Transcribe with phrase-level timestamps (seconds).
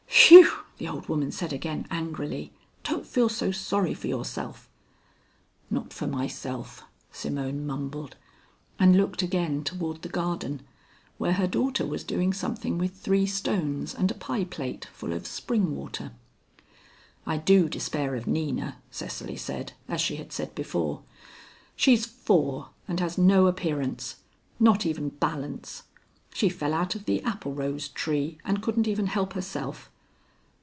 [0.31, 0.47] "Phui,"
[0.77, 2.53] the old woman said again, angrily.
[2.83, 4.69] "Don't feel so sorry for yourself."
[5.69, 8.15] "Not for myself," Simone mumbled,
[8.79, 10.61] and looked again toward the garden
[11.17, 15.27] where her daughter was doing something with three stones and a pie plate full of
[15.27, 16.13] spring water.
[17.25, 21.01] "I do despair of Nina," Cecily said, as she had said before.
[21.75, 24.15] "She's four, and has no appearance.
[24.61, 25.83] Not even balance.
[26.33, 29.89] She fell out of the applerose tree, and couldn't even help herself."